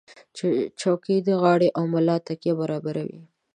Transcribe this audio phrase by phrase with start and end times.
[0.79, 3.21] چوکۍ د غاړې او ملا تکیه برابروي.